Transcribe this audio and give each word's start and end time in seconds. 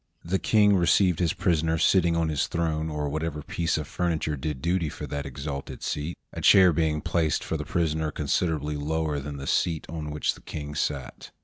The 0.25 0.39
King 0.39 0.75
received 0.75 1.19
his 1.19 1.33
prisoner 1.35 1.77
sitting 1.77 2.15
on 2.15 2.29
his 2.29 2.47
throne, 2.47 2.89
or 2.89 3.07
whatever 3.07 3.43
piece 3.43 3.77
of 3.77 3.87
furniture 3.87 4.35
did 4.35 4.59
duty 4.59 4.89
for 4.89 5.05
that 5.05 5.27
exalted 5.27 5.83
seat, 5.83 6.17
a 6.33 6.41
chair 6.41 6.73
being 6.73 7.01
placed 7.01 7.43
for 7.43 7.55
the 7.55 7.65
prisoner 7.65 8.09
considerably 8.09 8.77
lower 8.77 9.19
than 9.19 9.37
the 9.37 9.45
seat 9.45 9.85
on 9.89 10.09
which 10.09 10.33
the 10.33 10.41
King 10.41 10.73
sat. 10.73 11.29